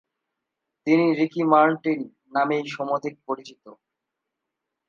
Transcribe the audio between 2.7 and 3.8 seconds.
সমধিক পরিচিত।